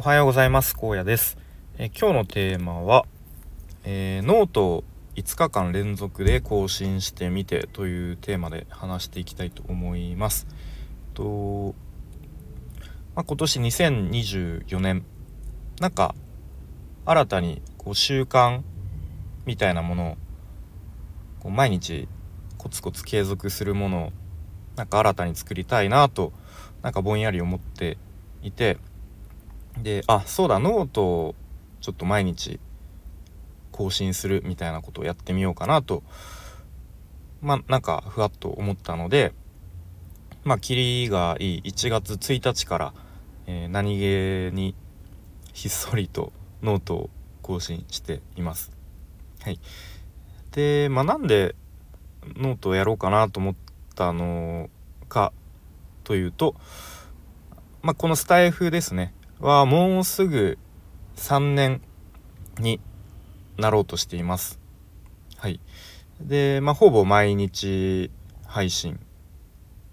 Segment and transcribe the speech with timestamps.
[0.00, 0.74] おはようございます。
[0.74, 1.36] 高野です、
[1.76, 3.04] え、今日のテーマは、
[3.84, 4.84] えー、ノートを
[5.16, 10.46] 5日間連続で更新してみてというテーマで話していきたいと思います。
[11.12, 11.74] と、
[13.14, 15.04] まあ、今年2024年
[15.80, 16.14] なんか
[17.04, 18.62] 新たにこう習慣
[19.44, 20.16] みたいなものを
[21.40, 22.08] こう毎日
[22.56, 24.12] コツコツ継続するものを
[24.76, 26.32] なんか新たに作りたいなと
[26.80, 27.98] なんかぼんやり思って
[28.42, 28.78] いて
[29.82, 31.34] であそうだノートを
[31.80, 32.60] ちょっと毎日
[33.72, 36.02] 更新するみたいなことをやってみようかなと
[37.40, 39.32] まあなんかふわっと思ったので
[40.44, 41.62] まあキリがいい。
[41.64, 42.94] 1月1日から、
[43.46, 44.74] えー、何気に
[45.52, 47.10] ひっそりとノートを
[47.42, 48.72] 更新しています。
[49.42, 49.60] はい、
[50.52, 51.54] でまあなんで
[52.36, 53.54] ノートをやろうかなと思っ
[53.94, 54.70] たの
[55.08, 55.32] か
[56.04, 56.54] というと、
[57.82, 59.14] まあ、このスタイフですね。
[59.40, 60.58] はもうすぐ
[61.16, 61.80] 3年
[62.58, 62.80] に
[63.56, 64.58] なろうとしています。
[65.38, 65.60] はい。
[66.20, 68.10] で、まあ、ほぼ毎日
[68.46, 69.00] 配信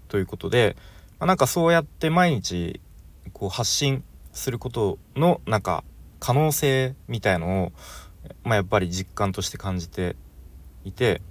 [0.08, 0.76] ということで、
[1.18, 2.80] まあ、なんかそうやって毎日
[3.32, 5.84] こう発信することのなんか
[6.20, 7.72] 可能性みたいのを、
[8.44, 10.16] まあ、やっぱり実感として感じて
[10.84, 11.22] いて、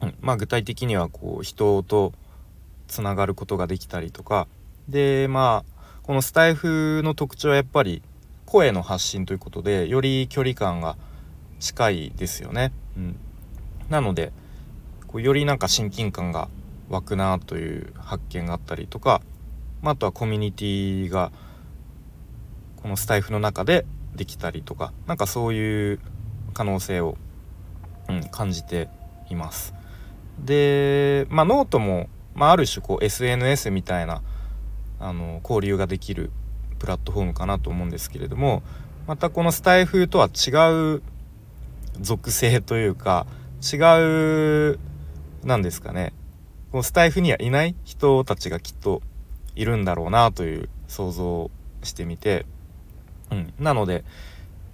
[0.00, 2.12] うん、まあ具体的にはこう人と
[2.88, 4.46] つながることができたりとか
[4.88, 5.73] でまあ
[6.04, 8.02] このスタイフの特徴はやっぱり
[8.44, 10.98] 声の発信ということでより距離感が
[11.60, 12.72] 近いですよね。
[12.94, 13.16] うん、
[13.88, 14.30] なので
[15.06, 16.48] こうよりなんか親近感が
[16.90, 19.22] 湧くなという発見があったりとか、
[19.80, 21.32] まあ、あとはコミュニティが
[22.82, 26.00] このスタエフの中でできたりとか何かそういう
[26.52, 27.16] 可能性を、
[28.10, 28.90] うん、感じて
[29.30, 29.72] います。
[30.38, 34.20] で、まあ、ノートも、まあ、ある種こう SNS みたいな
[35.04, 36.30] あの交流ができる
[36.78, 38.62] プラットフォームかなと思うんですけれども
[39.06, 41.02] またこのスタエフとは違う
[42.00, 43.26] 属性というか
[43.62, 43.76] 違
[44.72, 44.78] う
[45.44, 46.14] 何ですかね。
[46.70, 49.02] このスタエフにはいない人たちがきっと
[49.54, 51.50] いるんだろうなという想像を
[51.82, 52.46] してみて、
[53.30, 54.04] うん、なので、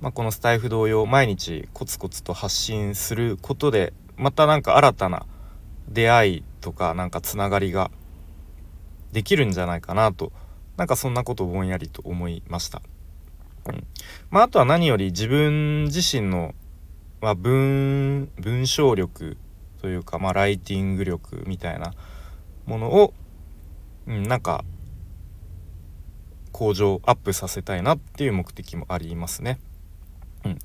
[0.01, 5.27] まあ、このスタイフ同様毎日コツコツと発信することでまた何か新たな
[5.89, 7.91] 出会いとかなんかつながりが
[9.13, 10.33] できるんじゃないかなと
[10.77, 12.83] なんかそんなことをぼんやりと思いました。
[13.67, 13.87] うん
[14.31, 16.55] まあ、あとは何より自分自身の、
[17.21, 19.37] まあ、文文章力
[19.81, 21.93] というか、まあ、ライティング力みたいな
[22.67, 23.13] ものを、
[24.07, 24.65] うん、なんか
[26.53, 29.61] 向上アップさせたいなっていう目的もありますね。
[30.45, 30.59] うん、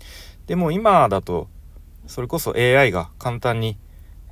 [0.47, 1.50] でも今だと
[2.07, 3.78] それこそ AI が簡単に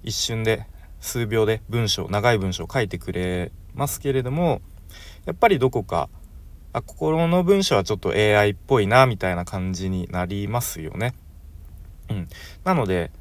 [0.03, 0.65] 一瞬で
[0.99, 4.61] 数秒で文章長い文章を書いてくれますけれども
[5.25, 6.09] やっぱりどこか
[6.73, 11.13] あ心の文章はちょっと AI っぽいなみたいな感じになりますよね。
[12.09, 12.27] うん、
[12.63, 13.11] なので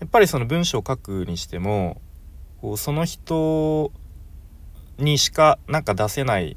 [0.00, 2.00] やっぱりその文章を書くにしても
[2.60, 3.92] こうその人
[4.98, 6.56] にしかなんか出せない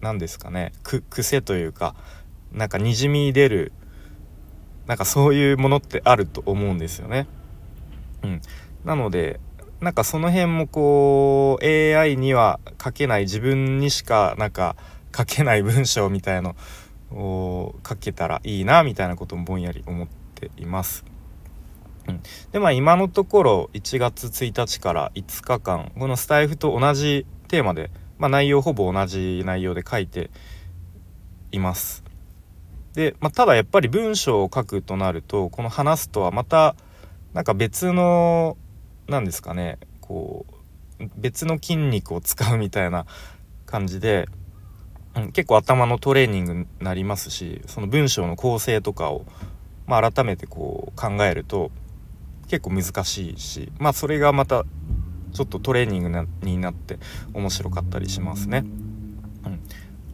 [0.00, 1.94] 何ですかね癖というか
[2.52, 3.72] なんかにじみ出る
[4.86, 7.26] なんかそういうものってあると思うんですよね。
[8.22, 8.40] うん、
[8.84, 9.40] なので
[9.80, 14.76] なんかその辺もこう AI には書けない自分にしかなんか
[15.16, 16.56] 書けない文章みたいの
[17.12, 21.04] を書けたらいいなみたいなこともぼんやり思っています。
[22.08, 22.22] うん、
[22.52, 30.30] でまあ今のところ1月1日から5日間このスタイフと同じテーマで、まあ、内容ほぼ同じ内容で書いて
[31.52, 32.02] います。
[32.94, 36.76] で、まあ、ただやっぱり文章を書くとなるとこの話すとはまた
[37.34, 38.56] なんか別の
[39.08, 43.06] 何ですかねこう別の筋肉を使うみたいな
[43.66, 44.28] 感じで、
[45.14, 49.26] うん、結構頭のトレーニングになりますしその文章の構成とかを、
[49.86, 51.70] まあ、改めてこう考えると
[52.48, 54.64] 結構難しいしまあそれがまた
[55.32, 56.98] ちょっとトレーニングになって
[57.34, 58.64] 面白かったりしますね。
[59.44, 59.60] うん、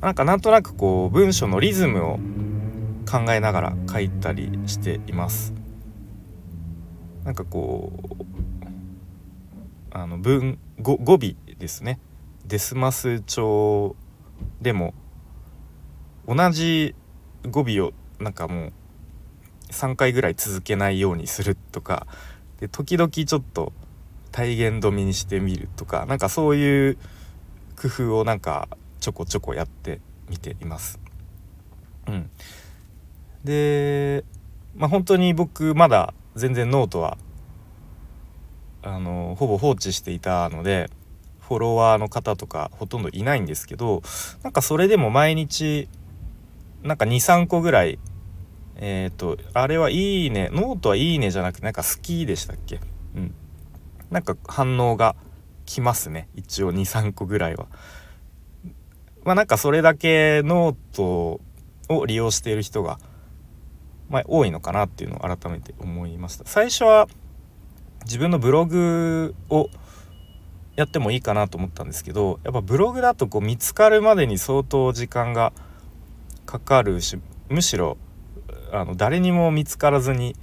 [0.01, 2.19] なんかなんとなくこう文章のリズムを
[3.09, 5.55] 考えながら書いたりしています。
[7.25, 8.32] なんかこう
[9.95, 11.19] あの文語語尾
[11.59, 12.01] ですね
[12.47, 13.95] デスマス帳
[14.61, 14.95] でも
[16.27, 16.95] 同じ
[17.51, 18.73] 語尾をなんかもう
[19.71, 22.07] 3回ぐらい続けないようにするとか
[22.61, 23.73] で時々ちょっと
[24.31, 26.99] 体言止めにしてみるとかなんかそういう
[27.77, 28.69] 工夫をなんか
[29.01, 30.01] ちょこちょこやって
[30.31, 31.01] みています。
[32.07, 32.31] うん、
[33.45, 34.25] で
[34.75, 37.19] まあ本当に僕まだ全然ノートは
[38.83, 40.91] あのほぼ放置していたので
[41.41, 44.03] フォロワーの方とかほとんどいないんですけど
[44.43, 45.89] なんかそれでも毎日
[46.83, 47.99] なんか23個ぐらい
[48.77, 52.81] えっ、ー、とあれはいいねノートはいいねじゃなくてなんか好きでしたっけ？
[53.17, 53.35] うん。
[54.11, 55.15] なんか反応が
[55.65, 57.67] 来ますね一応23個ぐらいは。
[59.25, 61.41] まあなんかそれだけノート
[61.89, 62.99] を利用している人が、
[64.09, 66.45] まあ、多いのかなっていうのを改めて思いました。
[66.47, 67.09] 最初は
[68.05, 69.69] 自分のブログを
[70.77, 75.53] やってもいいかなと思ったんですけどやっぱブログだとこう見つかるまでに相当時間が
[76.47, 77.19] かかるし
[77.49, 77.99] むしろ
[78.73, 80.35] あの誰にも見つからずに、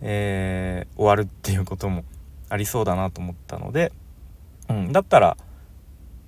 [0.00, 2.04] えー、終わるっていうことも
[2.48, 3.92] ありそうだなと思ったので、
[4.68, 5.36] うん、だったら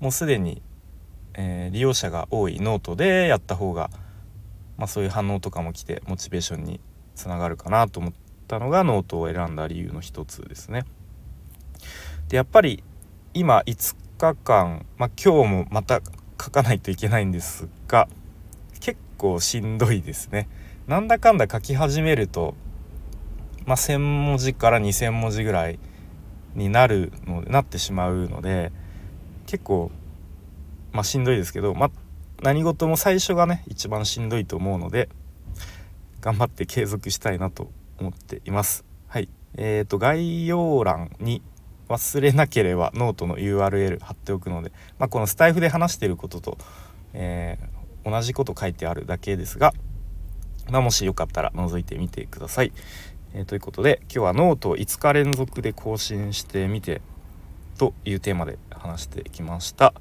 [0.01, 0.63] もうすでに、
[1.35, 3.91] えー、利用者が多いノートでやった方が、
[4.77, 6.81] まあ、そういう反応とかも来てモチベーションに
[7.15, 10.85] つながるかなと思ってたのがノートを選んだ理由の一つですね。
[12.29, 12.83] でやっぱり
[13.35, 16.01] 今5日間、まあ、今日もまた
[16.43, 18.09] 書かないといけないんですが
[18.81, 20.49] 結構しんどいですね。
[20.89, 22.55] なんだかんだ書き始めると、
[23.67, 25.79] まあ、1,000文字から2,000文字ぐらい
[26.55, 28.73] になるのなってしまうので
[29.47, 29.91] 結構、
[30.93, 31.91] まあ、しんどいですけど、まあ、
[32.43, 35.09] 何事も最初がね一番しんどいと思うので
[36.21, 38.85] 頑張って継続したいなと思っています。
[39.09, 41.43] はい、えーと概要欄に
[41.89, 46.59] 忘れなければノートの URL 貼っておくので、まあ、このスタエフで話していることと、
[47.15, 49.73] えー、同じこと書いてあるだけですが、
[50.71, 52.73] まあ、もしよかったら覗いてみてください。
[53.35, 57.01] えー、ということで今日はノートを5日連続で更新してみて
[57.79, 59.95] というテーマで話してきました。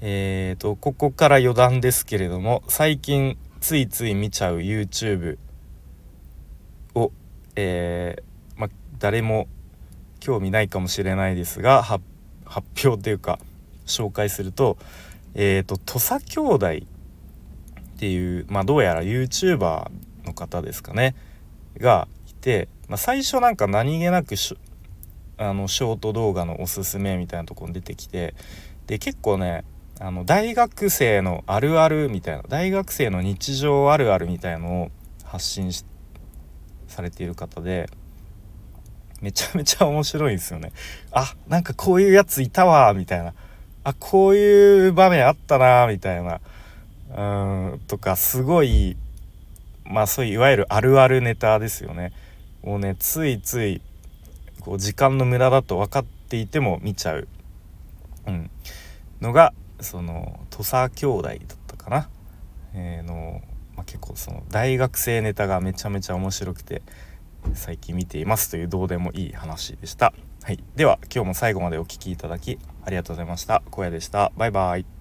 [0.00, 5.38] えーとここから余談ですけれども最近ついつい見ちゃう YouTube
[6.94, 7.12] を、
[7.56, 8.68] えー、ま
[8.98, 9.48] 誰も
[10.20, 12.02] 興味ないかもしれないですが発
[12.84, 13.38] 表というか
[13.86, 14.76] 紹介すると
[15.34, 16.70] えっ、ー、と土佐兄弟っ
[17.98, 19.90] ていうまあどうやら YouTuber
[20.24, 21.14] の方ですかね
[21.78, 24.34] がいて、まあ、最初なんか何気なく
[25.38, 28.34] あのショート動画のおすすめみたいなとこに出てきて
[28.86, 29.64] で結構ね
[30.00, 34.90] あの大学生のあるあるみたいな大学生の日常あるあるみたいのを
[35.24, 35.84] 発信し
[36.98, 37.88] されている方で
[39.20, 40.72] めちゃめちゃ面白いんですよね。
[41.12, 43.34] あなんかこういうやついたわみたいな。
[43.84, 46.40] あこういう場面あったなみたいな。
[47.10, 48.96] うんとかすごい
[49.84, 52.12] まあそういういわゆるあるあるネタですよね。
[52.62, 53.80] もうねついつい
[54.60, 57.28] こう時間の無駄だと分かっていても見ちゃう、
[58.26, 58.50] うん、
[59.20, 62.08] のがその土佐兄弟だったかな、
[62.74, 63.40] えー、の、
[63.88, 66.82] 結構その大学生ネタがめちゃめちゃ面白くて
[67.54, 70.12] 最近見ていますというどうでもいい話でした。
[70.42, 73.62] はい、では今日も最後までお聴きいただきありがとうございました。
[73.72, 74.30] 荒野でした。
[74.36, 74.97] バイバイ。